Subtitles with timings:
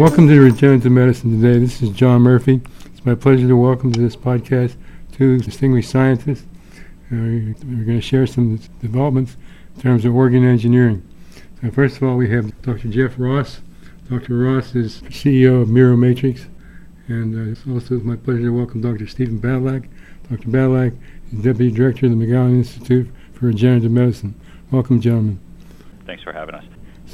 [0.00, 1.58] welcome to Regenerative Medicine today.
[1.58, 2.62] This is John Murphy.
[2.86, 4.74] It's my pleasure to welcome to this podcast
[5.12, 6.46] two distinguished scientists.
[7.12, 9.36] Uh, we're going to share some developments
[9.76, 11.06] in terms of organ engineering.
[11.60, 12.88] So first of all, we have Dr.
[12.88, 13.60] Jeff Ross.
[14.08, 14.38] Dr.
[14.38, 16.46] Ross is CEO of Miromatrix,
[17.06, 19.06] and uh, it's also my pleasure to welcome Dr.
[19.06, 19.86] Stephen Badylak.
[20.30, 20.48] Dr.
[20.48, 20.96] Badylak
[21.30, 24.34] is Deputy Director of the McGowan Institute for Regenerative Medicine.
[24.70, 25.40] Welcome, gentlemen.
[26.06, 26.64] Thanks for having us.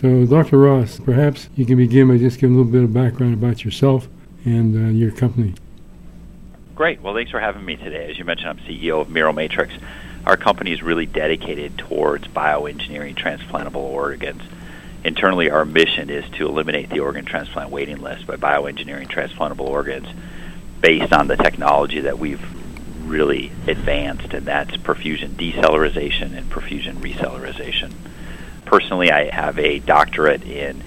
[0.01, 0.59] So, Dr.
[0.59, 4.09] Ross, perhaps you can begin by just giving a little bit of background about yourself
[4.45, 5.55] and uh, your company.
[6.75, 7.01] Great.
[7.01, 8.11] Well, thanks for having me today.
[8.11, 9.71] As you mentioned, I'm CEO of Miromatrix.
[10.27, 14.43] Our company is really dedicated towards bioengineering transplantable organs.
[15.03, 20.09] Internally, our mission is to eliminate the organ transplant waiting list by bioengineering transplantable organs
[20.83, 22.45] based on the technology that we've
[23.09, 27.93] really advanced, and that's perfusion decellularization and perfusion recellularization.
[28.67, 30.83] Personally, I have a doctorate in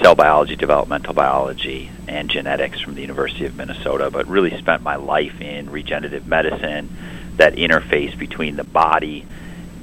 [0.00, 4.96] cell biology, developmental biology, and genetics from the University of Minnesota, but really spent my
[4.96, 6.94] life in regenerative medicine,
[7.36, 9.26] that interface between the body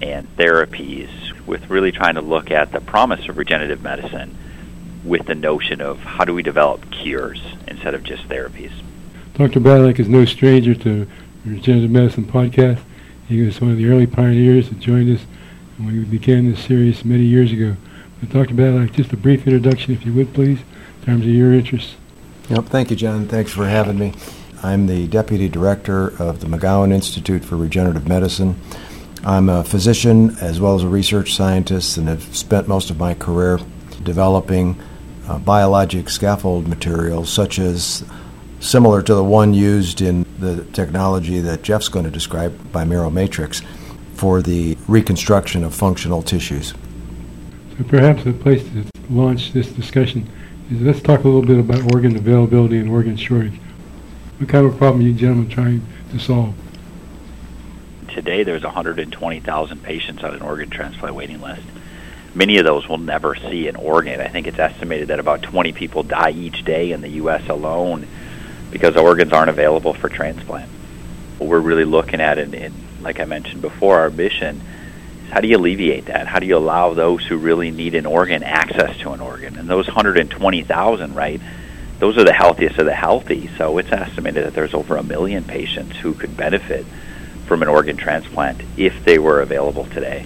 [0.01, 1.09] and therapies,
[1.45, 4.37] with really trying to look at the promise of regenerative medicine
[5.03, 8.71] with the notion of how do we develop cures instead of just therapies.
[9.33, 9.59] Dr.
[9.59, 11.07] Badylak is no stranger to
[11.43, 12.79] Regenerative Medicine podcast.
[13.27, 15.25] He was one of the early pioneers that joined us
[15.77, 17.75] when we began this series many years ago.
[18.19, 18.53] But Dr.
[18.53, 21.95] Badylak, just a brief introduction, if you would, please, in terms of your interests.
[22.49, 23.27] Yep, thank you, John.
[23.27, 24.13] Thanks for having me.
[24.61, 28.55] I'm the Deputy Director of the McGowan Institute for Regenerative Medicine.
[29.25, 33.13] I'm a physician as well as a research scientist and have spent most of my
[33.13, 33.59] career
[34.03, 34.79] developing
[35.27, 38.03] uh, biologic scaffold materials such as
[38.59, 43.65] similar to the one used in the technology that Jeff's going to describe by Miromatrix
[44.23, 46.73] for the reconstruction of functional tissues.
[47.77, 50.29] So perhaps a place to launch this discussion
[50.71, 53.59] is let's talk a little bit about organ availability and organ shortage.
[54.37, 56.55] What kind of problem are you gentlemen trying to solve?
[58.13, 61.63] Today there's 120,000 patients on an organ transplant waiting list.
[62.33, 64.21] Many of those will never see an organ.
[64.21, 67.49] I think it's estimated that about 20 people die each day in the U.S.
[67.49, 68.07] alone
[68.71, 70.69] because organs aren't available for transplant.
[71.39, 74.61] What we're really looking at, and, and like I mentioned before, our mission
[75.25, 76.27] is how do you alleviate that?
[76.27, 79.57] How do you allow those who really need an organ access to an organ?
[79.57, 81.41] And those 120,000, right?
[81.99, 83.49] Those are the healthiest of the healthy.
[83.57, 86.85] So it's estimated that there's over a million patients who could benefit
[87.45, 90.25] from an organ transplant if they were available today.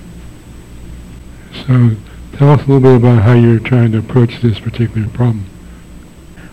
[1.53, 1.95] So
[2.33, 5.45] tell us a little bit about how you're trying to approach this particular problem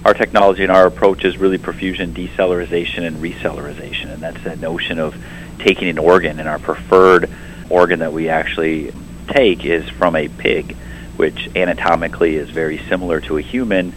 [0.04, 4.98] our technology and our approach is really perfusion decellularization and recellularization, and that's that notion
[4.98, 5.16] of
[5.58, 6.38] taking an organ.
[6.38, 7.30] And our preferred
[7.70, 8.92] organ that we actually
[9.28, 10.76] take is from a pig,
[11.16, 13.94] which anatomically is very similar to a human,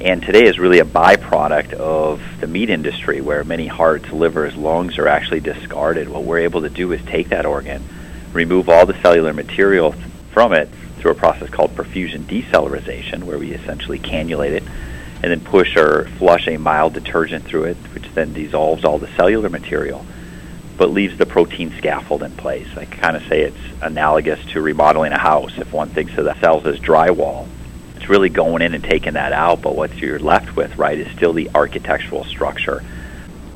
[0.00, 4.98] and today is really a byproduct of the meat industry, where many hearts, livers, lungs
[4.98, 6.08] are actually discarded.
[6.08, 7.82] What we're able to do is take that organ,
[8.32, 9.92] remove all the cellular material
[10.30, 10.68] from it
[10.98, 14.62] through a process called perfusion decellularization, where we essentially cannulate it
[15.22, 19.08] and then push or flush a mild detergent through it, which then dissolves all the
[19.16, 20.04] cellular material,
[20.76, 22.68] but leaves the protein scaffold in place.
[22.76, 25.52] I kind of say it's analogous to remodeling a house.
[25.58, 27.46] If one thinks of the cells as drywall,
[27.96, 31.10] it's really going in and taking that out, but what you're left with, right, is
[31.12, 32.82] still the architectural structure.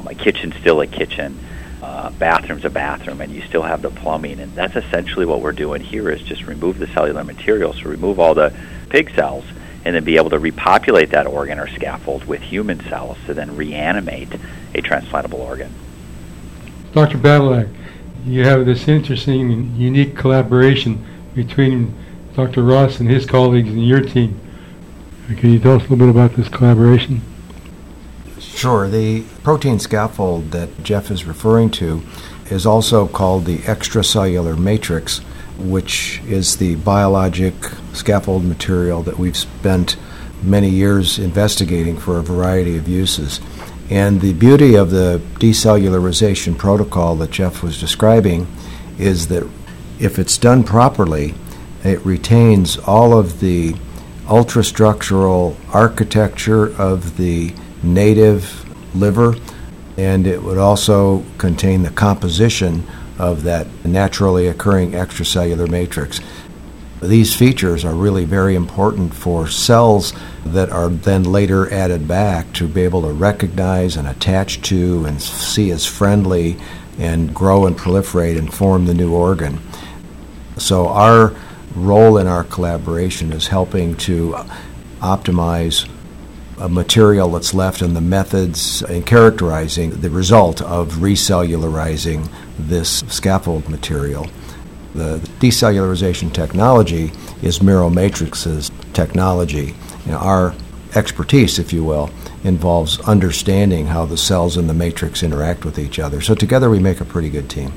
[0.03, 1.39] My kitchen's still a kitchen.
[1.83, 5.53] Uh, bathroom's a bathroom, and you still have the plumbing, and that's essentially what we're
[5.53, 6.11] doing here.
[6.11, 8.55] Is just remove the cellular material, so remove all the
[8.89, 9.45] pig cells,
[9.85, 13.57] and then be able to repopulate that organ or scaffold with human cells to then
[13.57, 14.33] reanimate
[14.75, 15.73] a transplantable organ.
[16.93, 17.19] Dr.
[17.19, 17.69] Badylak,
[18.25, 21.95] you have this interesting and unique collaboration between
[22.35, 22.63] Dr.
[22.63, 24.41] Ross and his colleagues and your team.
[25.37, 27.21] Can you tell us a little bit about this collaboration?
[28.39, 28.89] Sure.
[28.89, 32.03] The protein scaffold that Jeff is referring to
[32.51, 35.21] is also called the extracellular matrix
[35.59, 37.55] which is the biologic
[37.93, 39.97] scaffold material that we've spent
[40.43, 43.41] many years investigating for a variety of uses.
[43.91, 48.47] And the beauty of the decellularization protocol that Jeff was describing
[48.99, 49.49] is that
[49.99, 51.35] if it's done properly,
[51.85, 53.75] it retains all of the
[54.27, 57.53] ultrastructural architecture of the
[57.83, 58.65] native
[58.97, 59.37] liver,
[59.97, 62.87] and it would also contain the composition
[63.19, 66.21] of that naturally occurring extracellular matrix.
[67.01, 70.15] These features are really very important for cells
[70.47, 75.21] that are then later added back to be able to recognize and attach to and
[75.21, 76.57] see as friendly
[76.99, 79.61] and grow and proliferate and form the new organ.
[80.57, 81.35] So, our
[81.75, 84.37] role in our collaboration is helping to
[85.01, 85.89] optimize
[86.59, 92.29] a material that's left and the methods in characterizing the result of recellularizing
[92.59, 94.29] this scaffold material.
[94.95, 97.11] The decellularization technology
[97.43, 99.75] is Miromatrix's technology.
[100.07, 100.55] You know, our
[100.95, 102.11] expertise, if you will,
[102.45, 106.21] involves understanding how the cells in the matrix interact with each other.
[106.21, 107.73] So together we make a pretty good team.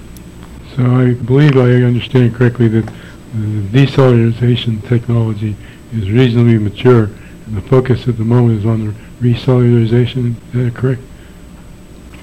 [0.75, 5.55] So I believe I understand correctly that the decellularization technology
[5.93, 7.05] is reasonably mature,
[7.45, 10.35] and the focus at the moment is on the recellularization.
[10.53, 11.01] Is that correct?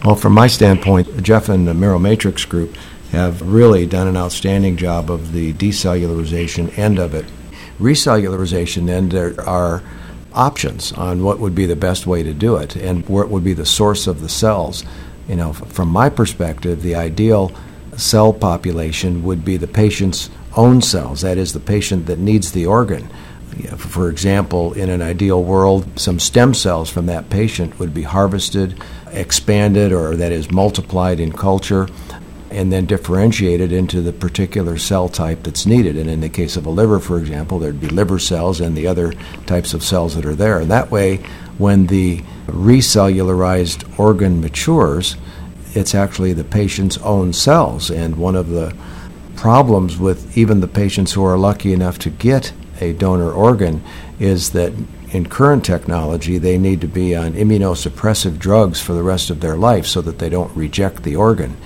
[0.04, 2.76] Well, from my standpoint, Jeff and the Miromatrix group
[3.10, 7.24] have really done an outstanding job of the decellularization end of it.
[7.80, 9.82] Recellularization, then, there are
[10.34, 13.54] options on what would be the best way to do it and it would be
[13.54, 14.84] the source of the cells.
[15.26, 17.50] You know, from my perspective, the ideal
[17.96, 22.66] cell population would be the patient's own cells, that is, the patient that needs the
[22.66, 23.08] organ.
[23.76, 28.82] For example, in an ideal world, some stem cells from that patient would be harvested,
[29.12, 31.88] expanded, or that is, multiplied in culture,
[32.50, 35.96] and then differentiated into the particular cell type that's needed.
[35.96, 38.86] And in the case of a liver, for example, there'd be liver cells and the
[38.86, 39.12] other
[39.46, 40.60] types of cells that are there.
[40.60, 41.16] And that way,
[41.58, 45.16] when the recellularized organ matures,
[45.74, 47.90] it's actually the patient's own cells.
[47.90, 48.74] And one of the
[49.36, 53.82] problems with even the patients who are lucky enough to get a donor organ
[54.18, 54.72] is that
[55.10, 59.56] in current technology, they need to be on immunosuppressive drugs for the rest of their
[59.56, 61.56] life so that they don't reject the organ.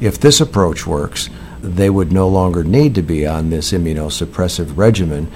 [0.00, 1.30] If this approach works,
[1.62, 5.30] they would no longer need to be on this immunosuppressive regimen.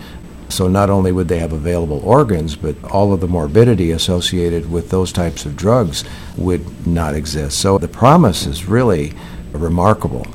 [0.49, 4.91] So not only would they have available organs, but all of the morbidity associated with
[4.91, 6.05] those types of drugs
[6.37, 7.59] would not exist.
[7.59, 9.13] So the promise is really
[9.53, 10.27] remarkable.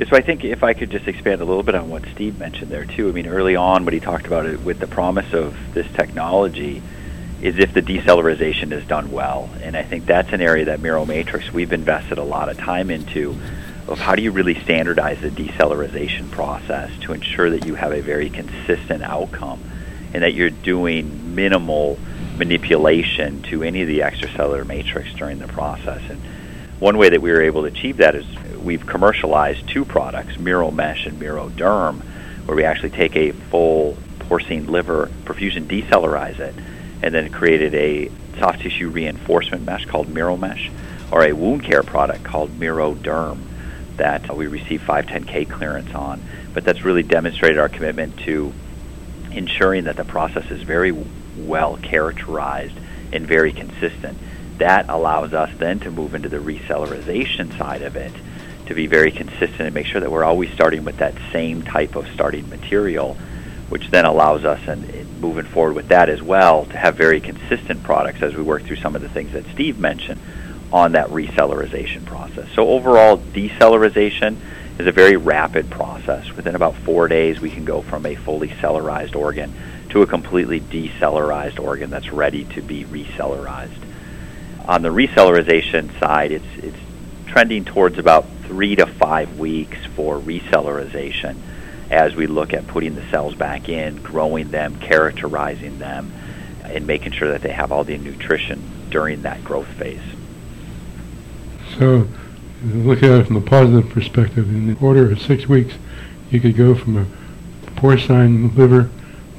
[0.00, 2.38] Yeah, so I think if I could just expand a little bit on what Steve
[2.38, 3.10] mentioned there too.
[3.10, 6.82] I mean, early on, what he talked about it with the promise of this technology
[7.42, 9.50] is if the decellularization is done well.
[9.60, 13.36] And I think that's an area that Miromatrix we've invested a lot of time into
[13.88, 18.00] of how do you really standardize the decellularization process to ensure that you have a
[18.00, 19.62] very consistent outcome
[20.14, 21.98] and that you're doing minimal
[22.38, 26.00] manipulation to any of the extracellular matrix during the process.
[26.08, 26.18] And
[26.78, 28.24] one way that we were able to achieve that is
[28.62, 32.00] we've commercialized two products, Miromesh and Miroderm,
[32.46, 36.54] where we actually take a full porcine liver, perfusion decellularize it,
[37.02, 40.70] and then created a soft tissue reinforcement mesh called Miromesh,
[41.10, 43.38] or a wound care product called Miroderm
[43.96, 46.22] that we received 510K clearance on.
[46.54, 48.52] But that's really demonstrated our commitment to
[49.30, 50.92] ensuring that the process is very
[51.36, 52.74] well characterized
[53.12, 54.16] and very consistent.
[54.58, 58.12] That allows us then to move into the recellularization side of it
[58.70, 61.96] to be very consistent and make sure that we're always starting with that same type
[61.96, 63.16] of starting material
[63.68, 67.82] which then allows us, and moving forward with that as well, to have very consistent
[67.84, 70.20] products as we work through some of the things that Steve mentioned
[70.72, 72.48] on that recellularization process.
[72.54, 74.36] So overall, decellularization
[74.78, 76.32] is a very rapid process.
[76.32, 79.54] Within about four days, we can go from a fully cellarized organ
[79.90, 83.82] to a completely decellularized organ that's ready to be recellularized.
[84.66, 86.76] On the recellularization side, it's, it's
[87.30, 91.36] trending towards about three to five weeks for recellularization
[91.88, 96.12] as we look at putting the cells back in, growing them, characterizing them,
[96.64, 98.60] and making sure that they have all the nutrition
[98.90, 100.02] during that growth phase.
[101.78, 102.08] So,
[102.64, 104.48] look at it from a positive perspective.
[104.48, 105.74] In the order of six weeks,
[106.30, 107.06] you could go from a
[107.80, 108.90] porcine liver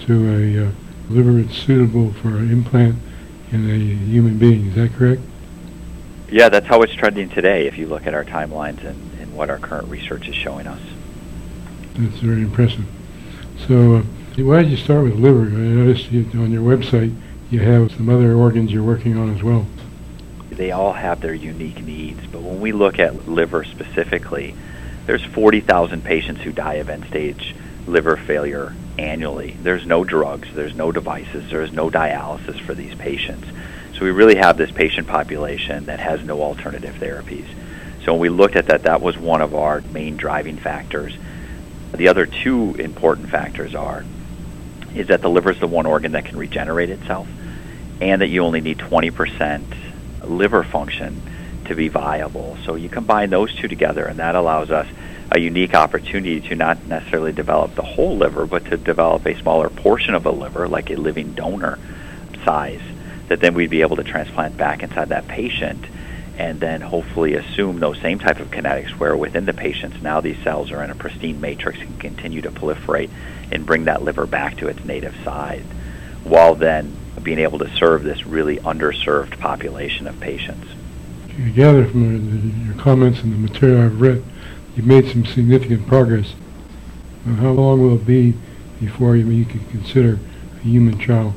[0.01, 0.71] to a uh,
[1.09, 2.95] liver that's suitable for an implant
[3.51, 4.67] in a human being.
[4.67, 5.21] Is that correct?
[6.31, 9.49] Yeah, that's how it's trending today if you look at our timelines and, and what
[9.49, 10.81] our current research is showing us.
[11.95, 12.85] That's very impressive.
[13.67, 14.03] So, uh,
[14.37, 15.41] why did you start with liver?
[15.41, 17.13] I noticed you, on your website
[17.51, 19.67] you have some other organs you're working on as well.
[20.49, 24.55] They all have their unique needs, but when we look at liver specifically,
[25.05, 27.53] there's 40,000 patients who die of end-stage
[27.87, 29.57] liver failure annually.
[29.61, 33.47] There's no drugs, there's no devices, there's no dialysis for these patients.
[34.01, 37.45] So we really have this patient population that has no alternative therapies.
[38.03, 41.15] So when we looked at that, that was one of our main driving factors.
[41.93, 44.03] The other two important factors are
[44.95, 47.27] is that the liver is the one organ that can regenerate itself,
[48.01, 49.61] and that you only need 20%
[50.23, 51.21] liver function
[51.65, 52.57] to be viable.
[52.65, 54.87] So you combine those two together, and that allows us
[55.29, 59.69] a unique opportunity to not necessarily develop the whole liver, but to develop a smaller
[59.69, 61.77] portion of a liver, like a living donor
[62.43, 62.81] size,
[63.31, 65.85] that then we'd be able to transplant back inside that patient
[66.37, 70.37] and then hopefully assume those same type of kinetics where within the patients now these
[70.43, 73.09] cells are in a pristine matrix and continue to proliferate
[73.49, 75.63] and bring that liver back to its native size
[76.25, 80.67] while then being able to serve this really underserved population of patients.
[81.29, 84.21] I gather from your comments and the material I've read,
[84.75, 86.33] you've made some significant progress.
[87.37, 88.33] How long will it be
[88.81, 90.19] before you can consider
[90.57, 91.33] a human trial?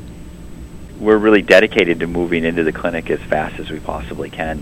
[0.98, 4.58] We're really dedicated to moving into the clinic as fast as we possibly can.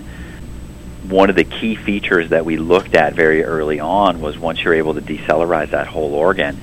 [1.09, 4.75] One of the key features that we looked at very early on was once you're
[4.75, 6.59] able to decellularize that whole organ,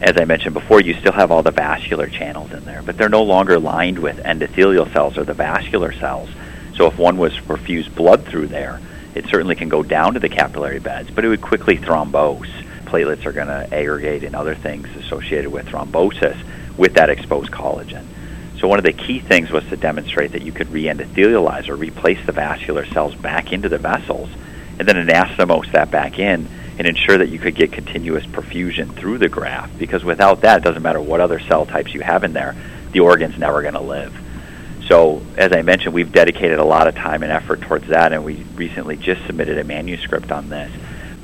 [0.00, 3.08] as I mentioned before, you still have all the vascular channels in there, but they're
[3.08, 6.30] no longer lined with endothelial cells or the vascular cells.
[6.76, 8.80] So if one was to perfuse blood through there,
[9.14, 12.48] it certainly can go down to the capillary beds, but it would quickly thrombose.
[12.84, 16.38] Platelets are going to aggregate and other things associated with thrombosis
[16.76, 18.04] with that exposed collagen.
[18.60, 22.24] So one of the key things was to demonstrate that you could re-endothelialize or replace
[22.26, 24.28] the vascular cells back into the vessels,
[24.78, 26.46] and then anastomose that back in
[26.78, 29.78] and ensure that you could get continuous perfusion through the graft.
[29.78, 32.54] Because without that, it doesn't matter what other cell types you have in there,
[32.92, 34.14] the organ's never going to live.
[34.88, 38.24] So, as I mentioned, we've dedicated a lot of time and effort towards that, and
[38.24, 40.70] we recently just submitted a manuscript on this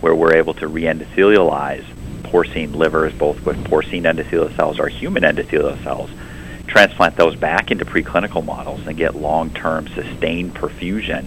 [0.01, 1.85] where we're able to re-endothelialize
[2.23, 6.11] porcine livers, both with porcine endothelial cells or human endothelial cells,
[6.77, 11.27] transplant those back into preclinical models and get long-term sustained perfusion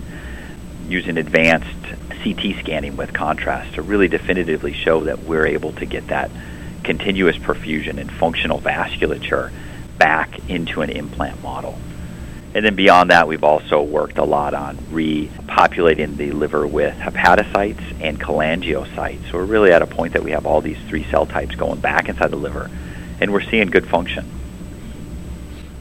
[0.87, 1.67] using advanced
[2.23, 6.29] CT scanning with contrast to really definitively show that we're able to get that
[6.83, 9.51] continuous perfusion and functional vasculature
[9.97, 11.75] back into an implant model.
[12.53, 17.99] And then beyond that, we've also worked a lot on repopulating the liver with hepatocytes
[17.99, 19.31] and cholangiocytes.
[19.31, 21.79] So we're really at a point that we have all these three cell types going
[21.79, 22.69] back inside the liver,
[23.19, 24.38] and we're seeing good function.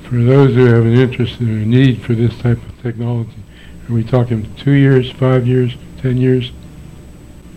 [0.08, 3.36] For those who have an interest in a need for this type of technology,
[3.88, 6.50] are we talking two years, five years, ten years?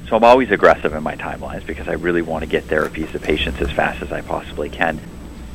[0.10, 3.20] So I'm always aggressive in my timelines because I really want to get therapies to
[3.20, 5.00] patients as fast as I possibly can.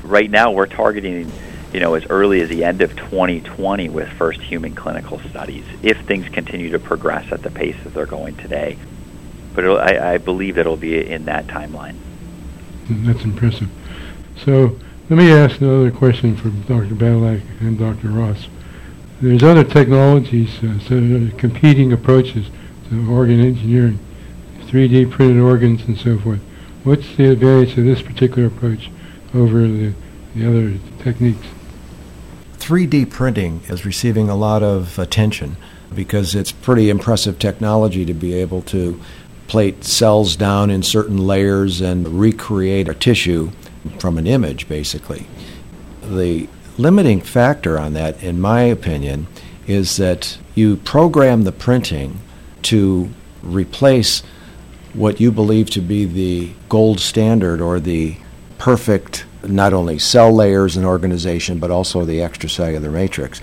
[0.02, 1.30] Right now, we're targeting
[1.70, 6.00] you know, as early as the end of 2020 with first human clinical studies, if
[6.06, 8.78] things continue to progress at the pace that they're going today.
[9.54, 11.96] But I, I believe it'll be in that timeline.
[12.88, 13.68] That's impressive.
[14.42, 16.96] So let me ask another question for Dr.
[16.96, 18.08] Badylak and Dr.
[18.08, 18.48] Ross.
[19.20, 22.48] There's other technologies, uh, so competing approaches
[22.88, 24.00] to organ engineering,
[24.62, 26.40] 3D printed organs and so forth.
[26.82, 28.90] What's the advantage of this particular approach
[29.32, 29.94] over the,
[30.34, 31.46] the other techniques?
[32.58, 35.56] 3D printing is receiving a lot of attention
[35.94, 39.00] because it's pretty impressive technology to be able to
[39.46, 43.52] plate cells down in certain layers and recreate a tissue
[43.98, 45.26] from an image, basically.
[46.02, 49.26] The limiting factor on that, in my opinion,
[49.66, 52.20] is that you program the printing
[52.62, 53.08] to
[53.42, 54.22] replace
[54.94, 58.16] what you believe to be the gold standard or the
[58.58, 63.40] perfect not only cell layers and organization, but also the extracellular matrix.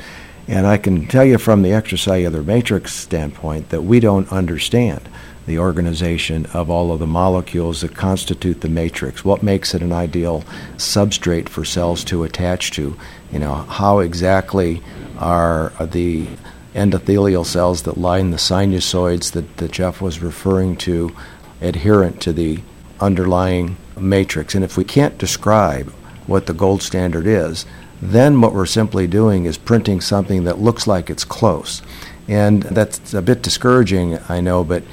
[0.47, 5.07] And I can tell you from the extracellular matrix standpoint that we don't understand
[5.45, 9.25] the organization of all of the molecules that constitute the matrix.
[9.25, 10.43] What makes it an ideal
[10.77, 12.97] substrate for cells to attach to?
[13.31, 14.81] You know, how exactly
[15.17, 16.27] are the
[16.73, 21.15] endothelial cells that line the sinusoids that, that Jeff was referring to
[21.61, 22.59] adherent to the
[22.99, 24.55] underlying matrix.
[24.55, 25.89] And if we can't describe
[26.25, 27.65] what the gold standard is,
[28.01, 31.81] then what we're simply doing is printing something that looks like it's close.
[32.27, 34.83] And that's a bit discouraging, I know, but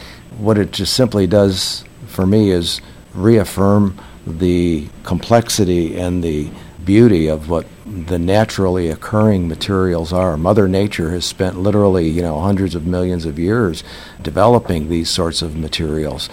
[0.40, 2.80] what it just simply does for me is
[3.14, 6.50] reaffirm the complexity and the
[6.84, 10.36] beauty of what the naturally occurring materials are.
[10.36, 13.84] Mother Nature has spent literally, you know, hundreds of millions of years
[14.22, 16.28] developing these sorts of materials.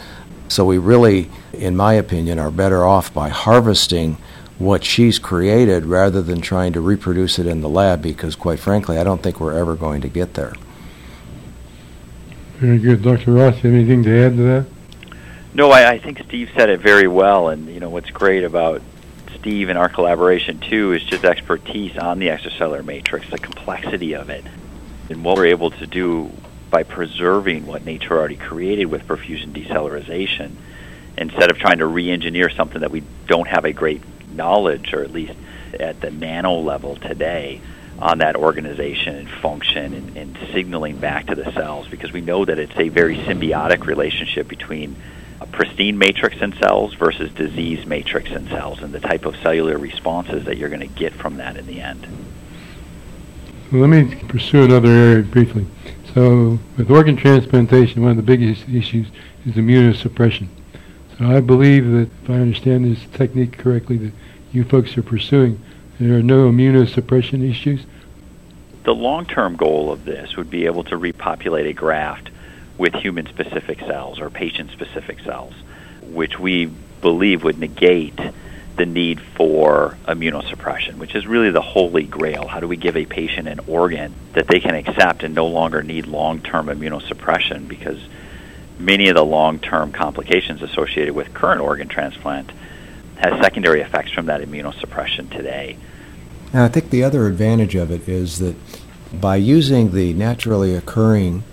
[0.47, 4.17] So we really, in my opinion, are better off by harvesting
[4.57, 8.97] what she's created rather than trying to reproduce it in the lab because, quite frankly,
[8.97, 10.53] I don't think we're ever going to get there.
[12.59, 13.03] Very good.
[13.03, 13.33] Dr.
[13.33, 14.65] Ross, anything to add to that?
[15.53, 17.49] No, I, I think Steve said it very well.
[17.49, 18.81] And, you know, what's great about
[19.35, 24.31] Steve and our collaboration, too, is just expertise on the extracellular matrix, the complexity of
[24.31, 24.43] it,
[25.09, 26.31] and what we're able to do
[26.71, 30.51] by preserving what nature already created with perfusion decellularization
[31.15, 34.01] instead of trying to re-engineer something that we don't have a great
[34.33, 35.33] knowledge or at least
[35.79, 37.61] at the nano level today
[37.99, 42.45] on that organization and function and, and signaling back to the cells because we know
[42.45, 44.95] that it's a very symbiotic relationship between
[45.41, 49.77] a pristine matrix in cells versus disease matrix in cells and the type of cellular
[49.77, 52.07] responses that you're going to get from that in the end.
[53.71, 55.67] Let me pursue another area briefly.
[56.13, 59.07] So, with organ transplantation, one of the biggest issues
[59.45, 60.47] is immunosuppression.
[61.17, 64.13] So, I believe that if I understand this technique correctly, that
[64.53, 65.61] you folks are pursuing,
[65.99, 67.83] There are no immunosuppression issues.
[68.83, 72.29] The long-term goal of this would be able to repopulate a graft
[72.77, 75.53] with human-specific cells or patient-specific cells,
[76.03, 76.67] which we
[77.01, 78.19] believe would negate
[78.75, 82.47] the need for immunosuppression, which is really the holy grail.
[82.47, 85.81] How do we give a patient an organ that they can accept and no longer
[85.81, 87.67] need long term immunosuppression?
[87.67, 87.99] Because
[88.77, 92.51] many of the long term complications associated with current organ transplant
[93.19, 95.77] has secondary effects from that immunosuppression today.
[96.53, 98.55] And I think the other advantage of it is that
[99.13, 101.43] by using the naturally occurring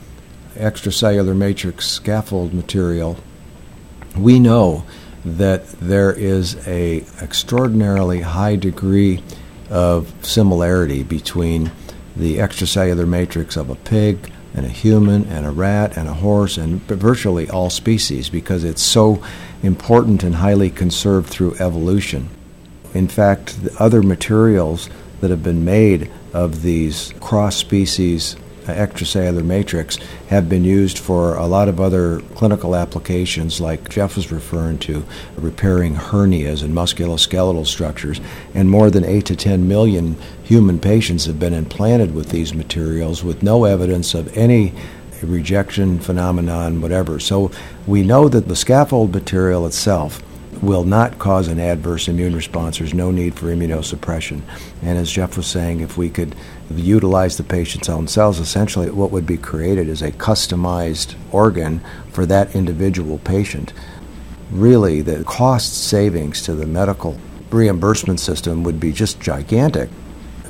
[0.54, 3.18] extracellular matrix scaffold material,
[4.16, 4.84] we know
[5.24, 9.22] that there is a extraordinarily high degree
[9.70, 11.72] of similarity between
[12.14, 16.56] the extracellular matrix of a pig and a human and a rat and a horse
[16.56, 19.22] and virtually all species because it's so
[19.62, 22.28] important and highly conserved through evolution.
[22.94, 24.88] In fact, the other materials
[25.20, 28.36] that have been made of these cross species
[28.72, 29.96] extracellular matrix
[30.28, 35.04] have been used for a lot of other clinical applications, like Jeff was referring to,
[35.36, 38.20] repairing hernias and musculoskeletal structures.
[38.54, 43.22] And more than 8 to 10 million human patients have been implanted with these materials
[43.22, 44.72] with no evidence of any
[45.22, 47.18] rejection phenomenon, whatever.
[47.18, 47.50] So
[47.86, 50.22] we know that the scaffold material itself
[50.62, 52.78] will not cause an adverse immune response.
[52.78, 54.42] There's no need for immunosuppression.
[54.82, 56.34] And as Jeff was saying, if we could
[56.74, 61.80] utilize the patient's own cells, essentially what would be created is a customized organ
[62.10, 63.72] for that individual patient.
[64.50, 67.18] Really, the cost savings to the medical
[67.50, 69.88] reimbursement system would be just gigantic.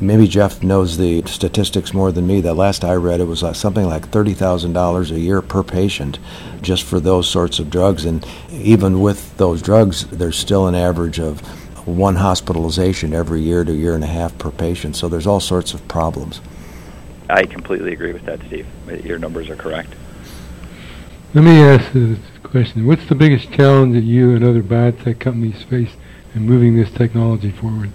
[0.06, 2.42] Maybe Jeff knows the statistics more than me.
[2.42, 6.18] The last I read, it was uh, something like $30,000 a year per patient
[6.60, 8.04] just for those sorts of drugs.
[8.04, 11.40] And even with those drugs, there's still an average of
[11.86, 14.96] one hospitalization every year to year and a half per patient.
[14.96, 16.42] So there's all sorts of problems.
[17.30, 18.66] I completely agree with that, Steve.
[19.04, 19.94] Your numbers are correct.
[21.32, 22.86] Let me ask this question.
[22.86, 25.90] What's the biggest challenge that you and other biotech companies face
[26.34, 27.90] in moving this technology forward?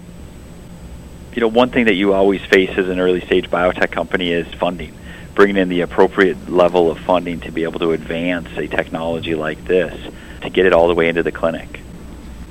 [1.39, 4.45] You know, one thing that you always face as an early stage biotech company is
[4.55, 4.93] funding.
[5.35, 9.63] Bringing in the appropriate level of funding to be able to advance a technology like
[9.63, 11.79] this to get it all the way into the clinic.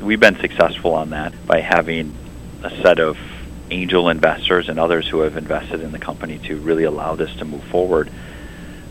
[0.01, 2.14] We've been successful on that by having
[2.62, 3.18] a set of
[3.70, 7.44] angel investors and others who have invested in the company to really allow this to
[7.44, 8.11] move forward.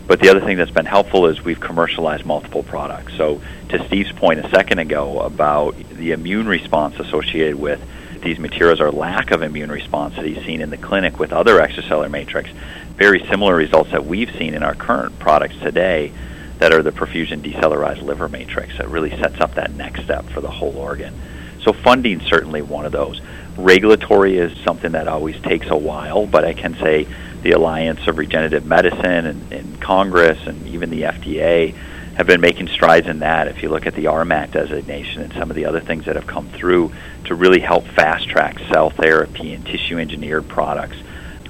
[0.05, 3.17] But the other thing that's been helpful is we've commercialized multiple products.
[3.17, 7.81] So, to Steve's point a second ago about the immune response associated with
[8.21, 11.59] these materials or lack of immune response that he's seen in the clinic with other
[11.59, 12.49] extracellular matrix,
[12.95, 16.11] very similar results that we've seen in our current products today
[16.59, 20.41] that are the perfusion decellularized liver matrix that really sets up that next step for
[20.41, 21.13] the whole organ.
[21.61, 23.21] So funding certainly one of those.
[23.57, 27.07] Regulatory is something that always takes a while, but I can say
[27.41, 31.75] the Alliance of Regenerative Medicine and, and Congress and even the FDA
[32.17, 33.47] have been making strides in that.
[33.47, 36.25] If you look at the RMAT designation and some of the other things that have
[36.25, 36.91] come through
[37.25, 40.97] to really help fast track cell therapy and tissue engineered products,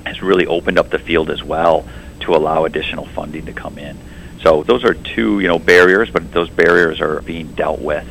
[0.06, 1.88] has really opened up the field as well
[2.19, 3.97] to allow additional funding to come in.
[4.41, 8.06] So those are two, you know, barriers, but those barriers are being dealt with.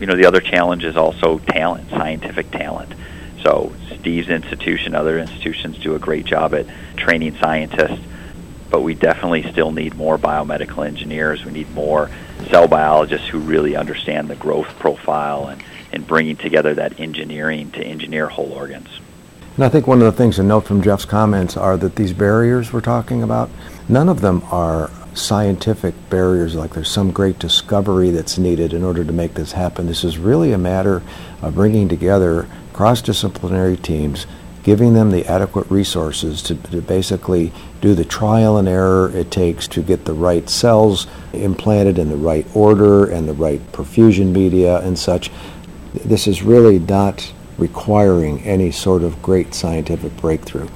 [0.00, 2.92] You know, the other challenge is also talent, scientific talent.
[3.42, 8.02] So Steve's institution, other institutions do a great job at training scientists
[8.70, 11.44] but we definitely still need more biomedical engineers.
[11.44, 12.10] We need more
[12.48, 17.82] cell biologists who really understand the growth profile and, and bringing together that engineering to
[17.82, 18.88] engineer whole organs.
[19.56, 22.12] And I think one of the things to note from Jeff's comments are that these
[22.12, 23.48] barriers we're talking about,
[23.88, 29.02] none of them are scientific barriers like there's some great discovery that's needed in order
[29.02, 29.86] to make this happen.
[29.86, 31.02] This is really a matter
[31.40, 34.26] of bringing together cross disciplinary teams
[34.66, 39.68] giving them the adequate resources to, to, basically do the trial and error it takes
[39.68, 44.80] to get the right cells implanted in the right order and the right perfusion media
[44.80, 45.30] and such.
[46.04, 50.68] This is really not requiring any sort of great scientific breakthrough.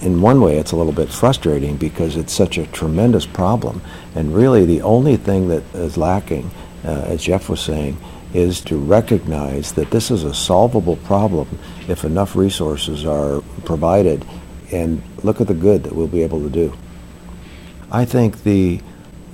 [0.00, 3.80] In one way, it's a little bit frustrating because it's such a tremendous problem,
[4.16, 6.50] and really the only thing that is lacking,
[6.84, 7.96] uh, as Jeff was saying,
[8.34, 14.24] is to recognize that this is a solvable problem if enough resources are provided
[14.72, 16.76] and look at the good that we'll be able to do.
[17.90, 18.80] I think the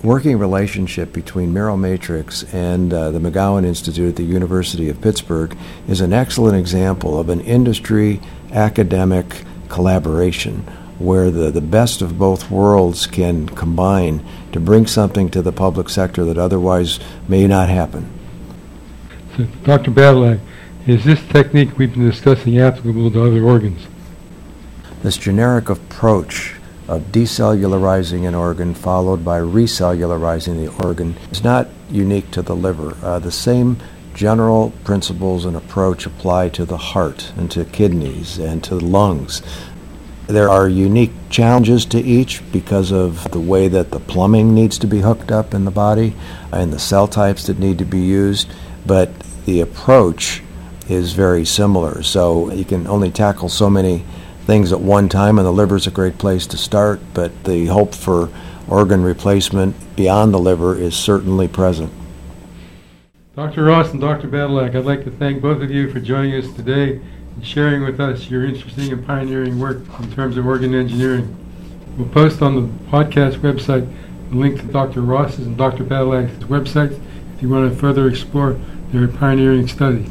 [0.04, 5.57] working relationship between Miromatrix and uh, the McGowan Institute at the University of Pittsburgh
[5.88, 8.20] is an excellent example of an industry
[8.52, 10.59] academic collaboration
[10.98, 15.88] where the, the best of both worlds can combine to bring something to the public
[15.88, 18.09] sector that otherwise may not happen.
[19.64, 19.90] Dr.
[19.90, 20.38] Badylak,
[20.87, 23.85] Is this technique we've been discussing applicable to other organs?
[25.03, 26.55] This generic approach
[26.87, 32.97] of decellularizing an organ followed by recellularizing the organ is not unique to the liver.
[33.03, 33.79] Uh, the same
[34.14, 39.42] general principles and approach apply to the heart and to kidneys and to lungs.
[40.29, 44.87] There are unique challenges to each because of the way that the plumbing needs to
[44.87, 46.14] be hooked up in the body
[46.53, 48.49] and the cell types that need to be used,
[48.87, 49.11] but
[49.47, 50.42] the approach
[50.88, 52.03] is very similar.
[52.03, 54.05] So you can only tackle so many
[54.47, 57.66] things at one time, and the liver is a great place to start, but the
[57.66, 58.31] hope for
[58.68, 61.92] organ replacement beyond the liver is certainly present.
[63.37, 63.64] Dr.
[63.64, 64.29] Ross and Dr.
[64.29, 67.01] Badylak, I'd like to thank both of you for joining us today
[67.35, 71.37] and sharing with us your interesting and pioneering work in terms of organ engineering.
[71.97, 73.90] We'll post on the podcast website
[74.31, 75.01] a link to Dr.
[75.01, 75.85] Ross's and Dr.
[75.85, 77.01] Badylak's websites
[77.35, 78.59] if you want to further explore
[78.92, 80.07] their pioneering study.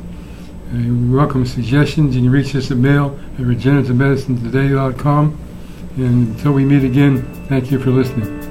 [0.71, 2.15] Uh, we welcome suggestions.
[2.15, 5.39] You can reach us at mail at regenerativemedicinetoday.com.
[5.97, 8.42] And until we meet again, thank you for listening.